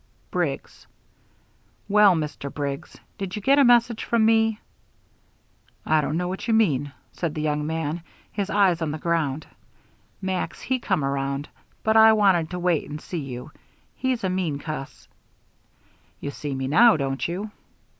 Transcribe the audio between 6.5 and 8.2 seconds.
mean," said the young man,